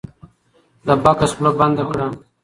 د 0.87 0.89
بکس 1.03 1.31
خوله 1.35 1.51
بنده 1.59 1.83
کړه. 1.89 2.05